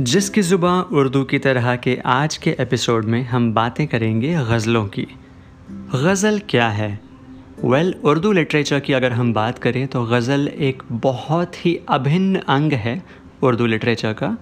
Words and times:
जिसकी 0.00 0.42
ज़ुबान 0.42 0.82
उर्दू 0.82 1.24
की 1.24 1.38
तरह 1.38 1.76
के 1.76 1.98
आज 2.04 2.36
के 2.36 2.56
एपिसोड 2.60 3.04
में 3.04 3.22
हम 3.22 3.54
बातें 3.54 3.86
करेंगे 3.86 4.34
गज़लों 4.34 4.86
की। 4.86 5.06
गज़ल 5.94 6.40
क्या 6.48 6.68
है? 6.68 7.00
वेल 7.64 7.92
well, 7.92 8.04
उर्दू 8.04 8.32
लिटरेचर 8.32 8.80
की 8.80 8.92
अगर 8.92 9.12
हम 9.12 9.32
बात 9.32 9.58
करें 9.58 9.86
तो 9.86 10.04
गज़ल 10.04 10.48
एक 10.48 10.82
बहुत 10.90 11.66
ही 11.66 11.80
अभिन्न 11.88 12.36
अंग 12.36 12.72
है 12.72 13.02
उर्दू 13.42 13.66
लिटरेचर 13.66 14.12
का। 14.12 14.36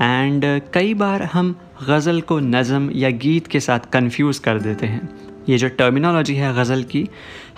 एंड 0.00 0.60
कई 0.74 0.94
बार 0.94 1.22
हम 1.22 1.54
गज़ल 1.88 2.20
को 2.20 2.38
नज़म 2.38 2.90
या 2.94 3.10
गीत 3.10 3.46
के 3.46 3.60
साथ 3.60 3.78
कंफ्यूज 3.92 4.38
कर 4.38 4.60
देते 4.60 4.86
हैं। 4.86 5.08
ये 5.48 5.58
जो 5.58 5.68
टर्मिनोलॉजी 5.68 6.34
है 6.34 6.54
गज़ल 6.54 6.82
की 6.82 7.08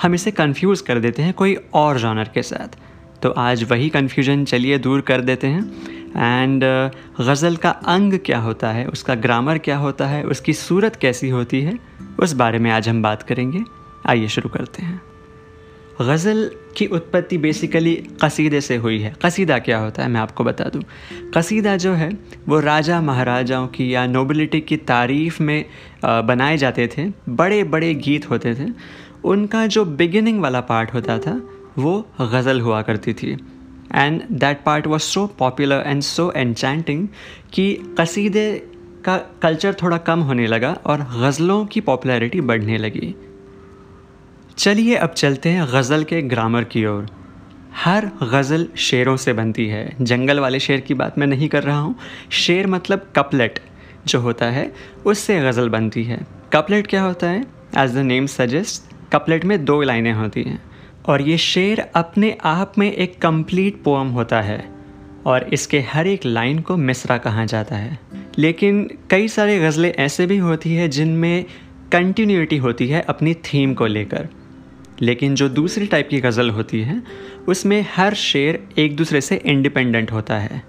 हम 0.02 0.14
इसे 0.14 0.30
कंफ्यूज 0.30 0.80
कर 0.80 0.98
देते 0.98 1.22
हैं 1.22 1.32
कोई 1.32 1.56
और 1.74 1.98
जानर 1.98 2.30
के 2.34 2.42
साथ। 2.42 2.78
तो 3.22 3.30
आज 3.30 3.64
वही 3.64 3.88
कन्फ्यूज़न 3.88 4.44
चलिए 4.44 4.78
दूर 4.78 5.00
कर 5.00 5.20
देते 5.20 5.46
हैं। 5.46 5.95
एंड 6.16 6.64
uh, 6.64 7.26
गज़ल 7.26 7.56
का 7.56 7.70
अंग 7.70 8.18
क्या 8.18 8.38
होता 8.38 8.70
है? 8.70 8.86
उसका 8.86 9.14
ग्रामर 9.14 9.58
क्या 9.58 9.76
होता 9.76 10.06
है? 10.06 10.22
उसकी 10.24 10.52
सूरत 10.52 10.96
कैसी 10.96 11.28
होती 11.28 11.60
है? 11.62 11.78
उस 12.18 12.32
बारे 12.32 12.58
में 12.58 12.70
आज 12.70 12.88
हम 12.88 13.02
बात 13.02 13.22
करेंगे। 13.22 13.62
आइए 14.06 14.28
शुरू 14.28 14.48
करते 14.48 14.82
हैं। 14.82 15.00
गज़ल 16.02 16.50
की 16.76 16.86
उत्पत्ति 16.86 17.38
बेसिकली 17.38 17.94
कसीदे 18.24 18.60
से 18.60 18.76
हुई 18.76 18.98
है। 18.98 19.14
कसीदा 19.24 19.58
क्या 19.58 19.78
होता 19.78 20.02
है? 20.02 20.08
मैं 20.08 20.20
आपको 20.20 20.44
बता 20.44 20.64
दूँ। 20.64 20.82
कसीदा 21.34 21.76
जो 21.76 21.92
है 21.92 22.10
वो 22.48 22.60
राजा 22.60 23.00
महाराजाओं 23.00 23.66
की 23.66 23.94
या 23.94 24.06
नोबिलिटी 24.06 24.60
की 24.60 24.76
तारीफ़ 24.76 25.42
में 25.42 25.64
बनाए 26.04 26.56
जाते 26.56 26.88
थे। 26.88 27.08
बड़े 27.28 27.62
बड़े 27.64 27.94
गीत 27.94 28.30
होते 28.30 28.54
थे। 28.54 28.68
उनका 29.24 29.66
जो 29.66 29.84
बिगिनिंग 29.84 30.40
वाला 30.40 30.60
पार्ट 30.60 30.94
होता 30.94 31.18
था 31.18 31.40
वो 31.78 32.08
गज़ल 32.20 32.60
हुआ 32.60 32.82
करती 32.82 33.12
थी। 33.12 33.36
And 33.94 34.22
that 34.32 34.62
part 34.64 34.86
was 34.86 35.02
so 35.02 35.26
popular 35.26 35.82
and 35.86 36.02
so 36.02 36.32
enchanting 36.36 37.08
कि 37.52 37.94
कसीदे 38.00 38.50
का 39.04 39.16
कल्चर 39.42 39.74
थोड़ा 39.74 39.98
कम 39.98 40.20
होने 40.20 40.46
लगा 40.46 40.72
और 40.86 41.06
गज़लों 41.20 41.64
की 41.66 41.80
पॉपुलैरिटी 41.80 42.40
बढ़ने 42.40 42.78
लगी। 42.78 43.14
चलिए 44.58 44.94
अब 44.94 45.10
चलते 45.10 45.48
हैं 45.48 45.66
गज़ल 45.66 46.04
के 46.04 46.22
ग्रामर 46.22 46.64
की 46.64 46.84
ओर। 46.86 47.06
हर 47.74 48.10
गज़ल 48.22 48.66
शेरों 48.76 49.16
से 49.16 49.32
बनती 49.32 49.66
है। 49.66 49.96
जंगल 50.00 50.40
वाले 50.40 50.60
शेर 50.60 50.80
की 50.80 50.94
बात 50.94 51.18
मैं 51.18 51.26
नहीं 51.26 51.48
कर 51.48 51.62
रहा 51.62 51.78
हूँ। 51.78 51.94
शेर 52.30 52.66
मतलब 52.66 53.06
कपलेट 53.16 53.58
जो 54.06 54.20
होता 54.20 54.46
है, 54.46 54.72
उससे 55.06 55.40
गज़ल 55.40 55.68
बनती 55.68 56.04
है। 56.04 56.26
कपलेट 56.52 56.86
क्या 56.86 57.02
होता 57.02 57.26
है? 57.26 57.44
As 57.78 57.94
the 57.94 57.98
name 57.98 58.26
suggest 58.26 58.94
couplet 59.12 59.44
में 59.44 59.64
दो 59.64 59.82
लाइनें 59.82 60.12
होती 60.12 60.42
हैं। 60.42 60.62
और 61.06 61.22
ये 61.22 61.38
शेर 61.38 61.80
अपने 61.94 62.36
आप 62.44 62.72
में 62.78 62.92
एक 62.92 63.18
कंप्लीट 63.18 63.82
पोम 63.82 64.08
होता 64.08 64.40
है 64.40 64.68
और 65.26 65.54
इसके 65.54 65.80
हर 65.80 66.06
एक 66.06 66.24
लाइन 66.24 66.58
को 66.58 66.76
मिसरा 66.76 67.18
कहा 67.18 67.44
जाता 67.44 67.76
है। 67.76 67.98
लेकिन 68.38 68.90
कई 69.10 69.28
सारे 69.28 69.58
गज़लें 69.60 69.92
ऐसे 69.94 70.26
भी 70.26 70.36
होती 70.36 70.74
है 70.74 70.88
जिनमें 70.88 71.44
कंटिन्यूटी 71.92 72.56
होती 72.56 72.88
है 72.88 73.00
अपनी 73.00 73.34
थीम 73.34 73.74
को 73.74 73.86
लेकर। 73.86 74.28
लेकिन 75.02 75.34
जो 75.34 75.48
दूसरी 75.48 75.86
टाइप 75.86 76.08
की 76.08 76.20
गज़ल 76.20 76.50
होती 76.50 76.80
है, 76.80 77.02
उसमें 77.48 77.86
हर 77.96 78.14
शेर 78.14 78.68
एक 78.78 78.96
दूसरे 78.96 79.20
से 79.20 79.36
इंडिपेंडेंट 79.36 80.12
होता 80.12 80.38
है। 80.38 80.62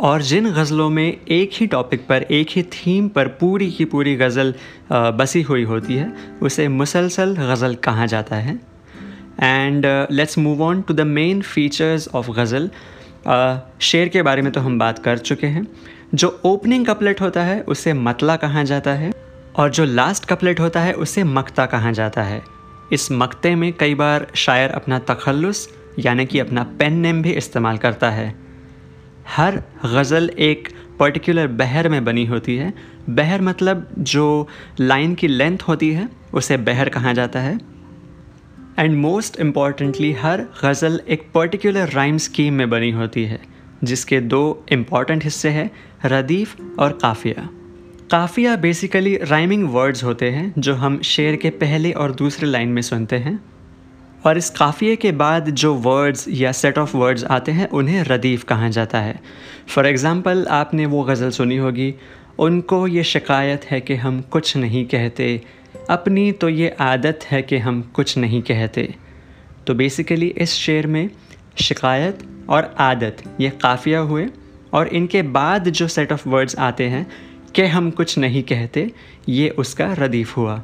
और 0.00 0.22
जिन 0.22 0.50
गज़लों 0.50 0.90
में 0.90 1.16
एक 1.28 1.50
ही 1.52 1.66
टॉपिक 1.66 2.06
पर, 2.06 2.22
एक 2.22 2.46
ही 2.50 2.62
थीम 2.62 3.08
पर 3.08 3.28
पूरी 3.28 3.70
की 3.70 3.84
पूरी 3.84 4.16
गज़ल 4.16 4.54
बसी 4.92 5.42
हुई 5.42 5.62
होती 5.62 5.94
है, 5.94 6.12
उसे 6.42 6.68
मुसलसल 6.68 7.36
गज़ल 7.36 7.74
कहा 7.74 8.06
जाता 8.06 8.36
है। 8.36 8.73
And 9.42 10.06
let's 10.10 10.38
move 10.38 10.62
on 10.62 10.82
to 10.82 10.94
the 10.94 11.00
main 11.00 11.42
features 11.42 12.08
of 12.08 12.30
ghazal 12.30 12.70
शेर 13.80 14.08
के 14.08 14.22
बारे 14.22 14.42
में 14.42 14.52
तो 14.52 14.60
हम 14.60 14.78
बात 14.78 14.98
कर 14.98 15.18
चुके 15.18 15.46
हैं। 15.46 15.66
जो 16.14 16.40
ओपनिंग 16.44 16.86
कपलेट 16.86 17.20
होता 17.20 17.42
है, 17.42 17.60
उसे 17.60 17.92
मतला 17.92 18.36
कहा 18.36 18.62
जाता 18.62 18.92
है। 18.92 19.12
और 19.56 19.70
जो 19.70 19.84
लास्ट 19.84 20.24
कपलेट 20.24 20.60
होता 20.60 20.80
है, 20.80 20.92
उसे 20.92 21.24
मक्ता 21.24 21.66
कहा 21.66 21.92
जाता 21.92 22.22
है। 22.22 22.42
इस 22.92 23.12
मक्ते 23.12 23.54
में 23.54 23.72
कई 23.72 23.94
बार 23.94 24.26
शायर 24.34 24.70
अपना 24.70 24.98
तखल्लुस, 24.98 25.68
यानी 25.98 26.26
कि 26.26 26.38
अपना 26.38 26.62
पेन 26.62 26.92
नेम 26.92 27.22
भी 27.22 27.30
इस्तेमाल 27.30 27.78
करता 27.78 28.10
है। 28.10 28.34
हर 29.36 29.62
गज़ल 29.84 30.30
एक 30.38 30.68
पर्टिकुलर 30.98 31.46
बहर 31.46 31.88
में 31.88 32.04
बनी 32.04 32.26
होती 32.26 32.56
है। 32.56 32.74
बहर 33.10 33.40
मतलब 33.40 33.94
जो 33.98 34.48
लाइन 34.80 35.14
की 35.14 35.28
लेंथ 35.28 35.58
होती 35.58 35.90
है, 35.92 36.08
उसे 36.34 36.56
बहर 36.56 36.88
कहा 36.88 37.12
जाता 37.12 37.40
है। 37.40 37.73
एंड 38.78 38.96
मोस्ट 38.96 39.40
इम्पॉर्टेंटली 39.40 40.12
हर 40.12 40.40
गज़ल 40.64 41.00
एक 41.08 41.22
पर्टिकुलर 41.34 41.88
राइम 41.88 42.18
स्कीम 42.18 42.54
में 42.54 42.70
बनी 42.70 42.90
होती 42.90 43.24
है, 43.24 43.40
जिसके 43.84 44.20
दो 44.20 44.66
इंपॉर्टेंट 44.72 45.24
हिस्से 45.24 45.48
हैं, 45.48 45.70
रदीफ़ 46.04 46.54
और 46.78 46.98
काफिया। 47.02 47.48
काफिया 48.10 48.56
बेसिकली 48.56 49.16
राइमिंग 49.16 49.68
वर्ड्स 49.68 50.04
होते 50.04 50.30
हैं, 50.30 50.54
जो 50.58 50.74
हम 50.74 51.00
शेर 51.02 51.36
के 51.36 51.50
पहले 51.50 51.92
और 51.92 52.12
दूसरे 52.12 52.48
लाइन 52.48 52.68
में 52.68 52.82
सुनते 52.82 53.16
हैं। 53.16 53.44
और 54.26 54.38
इस 54.38 54.50
काफ़िए 54.50 54.96
के 54.96 55.12
बाद 55.12 55.50
जो 55.50 55.74
वर्ड्स 55.74 56.28
या 56.28 56.52
सेट 56.52 56.78
ऑफ़ 56.78 56.96
वर्ड्स 56.96 57.24
आते 57.24 57.52
हैं, 57.52 57.68
उन्हें 57.68 58.04
रदीफ़ 58.04 58.44
कहा 58.44 58.68
जाता 58.68 59.00
है। 59.00 59.20
फॉर 59.68 59.86
एग्ज़ाम्पल 59.86 60.46
आपने 60.46 60.86
वो 60.86 61.02
गज़ल 61.02 61.30
सुनी 61.30 61.56
होगी, 61.56 61.94
उनको 62.38 62.86
ये 62.86 63.04
शिकायत 63.04 63.64
है 63.64 63.80
कि 63.80 63.94
हम 63.94 64.20
कुछ 64.20 64.56
नहीं 64.56 64.86
कहते 64.86 65.40
अपनी 65.90 66.30
तो 66.32 66.48
ये 66.48 66.68
आदत 66.80 67.24
है 67.24 67.42
कि 67.42 67.58
हम 67.58 67.80
कुछ 67.94 68.16
नहीं 68.18 68.40
कहते। 68.42 68.94
तो 69.66 69.74
बेसिकली 69.74 70.26
इस 70.28 70.52
शेर 70.52 70.86
में 70.86 71.08
शिकायत 71.58 72.18
और 72.50 72.74
आदत, 72.80 73.22
ये 73.40 73.50
काफ़िया 73.62 74.00
हुए 74.00 74.26
और 74.72 74.88
इनके 74.88 75.22
बाद 75.22 75.68
जो 75.68 75.88
सेट 75.88 76.12
ऑफ़ 76.12 76.28
वर्ड्स 76.28 76.56
आते 76.58 76.84
हैं 76.84 77.06
कि 77.54 77.62
हम 77.62 77.90
कुछ 77.90 78.18
नहीं 78.18 78.42
कहते, 78.42 78.90
ये 79.28 79.48
उसका 79.48 79.92
रदीफ़ 79.92 80.34
हुआ। 80.36 80.62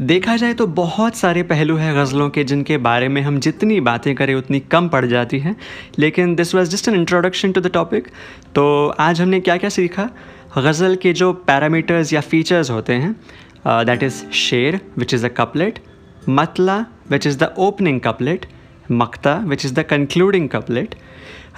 देखा 0.00 0.36
जाए 0.36 0.54
तो 0.54 0.66
बहुत 0.66 1.16
सारे 1.16 1.42
पहलू 1.42 1.76
हैं 1.76 1.94
गज़लों 1.96 2.28
के 2.30 2.44
जिनके 2.44 2.76
बारे 2.78 3.08
में 3.08 3.20
हम 3.22 3.38
जितनी 3.40 3.80
बातें 3.80 4.14
करें 4.14 4.34
उतनी 4.34 4.60
कम 4.60 4.88
पड़ 4.88 5.04
जाती 5.06 5.38
हैं। 5.38 5.54
लेकिन 5.98 6.34
this 6.34 6.54
was 6.54 6.70
just 6.70 6.88
an 6.88 6.94
introduction 6.94 7.52
to 7.52 7.60
the 7.60 7.66
topic 7.66 8.08
तो 8.54 8.88
आज 8.88 9.20
हमने 9.20 9.40
क्या 9.40 9.56
क्या 9.56 9.70
सीखा? 9.70 10.08
गज़ल 10.58 10.96
के 10.96 11.12
जो 11.12 11.32
पैरामीटर्स 11.32 12.12
या 12.12 12.20
फीचर्स 12.20 12.70
होते 12.70 12.92
हैं 12.92 13.14
दैट 13.86 14.02
इज़ 14.02 14.24
शेर 14.30 14.80
विच 14.98 15.14
is 15.14 15.24
a 15.26 15.28
couplet 15.28 15.78
matla 16.28 16.78
which 17.10 17.26
is 17.26 17.38
the 17.38 17.54
opening 17.58 18.00
couplet 18.00 18.46
maqta 18.92 19.34
which 19.46 19.64
is 19.66 19.74
the 19.74 19.82
concluding 19.90 20.48
couplet 20.48 20.94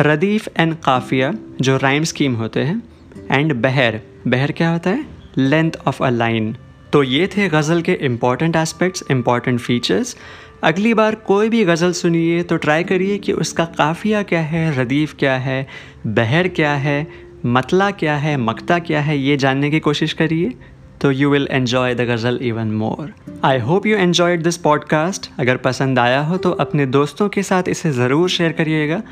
radif 0.01 0.49
and 0.59 0.75
qafiya, 0.85 1.33
जो 1.61 1.77
राइम 1.77 2.05
स्कीम 2.05 2.35
होते 2.35 2.61
हैं 2.61 2.83
एंड 3.31 3.53
बहर। 3.63 4.01
बहर 4.29 4.53
क्या 4.53 4.71
होता 4.71 4.91
है? 4.91 5.05
लेंथ 5.39 5.73
ऑफ़ 5.87 6.03
अ 6.05 6.11
लाइन 6.11 6.57
तो 6.93 7.03
ये 7.03 7.27
थे 7.27 7.49
गज़ल 7.49 7.83
के 7.83 7.93
इंपॉर्टेंट 8.03 8.57
एस्पेक्ट्स 8.57 9.05
इंपॉर्टेंट 9.11 9.61
फीचर्स 9.61 10.17
अगली 10.65 10.93
बार 10.95 11.15
कोई 11.27 11.49
भी 11.49 11.65
गज़ल 11.65 11.93
सुनिए 11.93 12.43
तो 12.43 12.57
ट्राई 12.57 12.85
करिए 12.85 13.19
कि 13.19 13.33
उसका 13.33 13.65
काफिया 13.79 14.23
क्या 14.23 14.41
है, 14.43 14.81
रदीफ़ 14.81 15.15
क्या 15.19 15.37
है, 15.39 15.67
बहर 16.07 16.49
क्या 16.49 16.75
है 16.75 17.24
मतला 17.47 17.91
क्या 17.91 18.17
है, 18.17 18.37
मकता 18.37 18.79
क्या 18.79 19.01
है, 19.01 19.17
ये 19.19 19.37
जानने 19.37 19.71
की 19.71 19.81
कोशिश 19.81 20.13
करिए 20.13 20.53
तो 21.01 21.11
you 21.11 21.31
will 21.31 21.47
enjoy 21.51 21.95
the 21.95 22.01
ghazal 22.11 22.39
even 22.43 22.71
more 22.73 23.13
I 23.45 23.59
hope 23.61 23.87
you 23.87 23.97
enjoyed 23.97 24.43
this 24.43 24.57
podcast 24.59 25.31
अगर 25.41 25.57
पसंद 25.67 25.99
आया 25.99 26.21
हो 26.25 26.37
तो 26.37 26.51
अपने 26.61 26.87
दोस्तों 26.89 27.29
के 27.29 27.43
साथ 27.43 27.69
इसे 27.69 27.91
ज़रूर 27.93 28.29
शेयर 28.31 28.53
करिएगा 28.53 29.03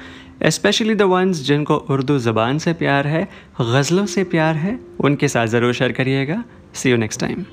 इस्पेशली 0.47 0.95
द 0.95 1.03
वंस 1.11 1.43
जिनको 1.47 1.77
उर्दू 1.91 2.19
ज़बान 2.21 2.59
से 2.59 2.73
प्यार 2.75 3.07
है 3.07 3.29
गज़लों 3.61 4.07
से 4.07 4.25
प्यार 4.27 4.55
है, 4.57 4.79
उनके 5.01 5.29
साथ 5.29 5.47
ज़रूर 5.47 5.73
शेयर 5.75 5.93
करिएगा. 5.93 6.43
सी 6.75 6.91
यू 6.91 6.97
नेक्स्ट 6.97 7.21
टाइम 7.21 7.45